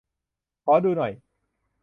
[0.63, 1.11] ขอดูหน่อย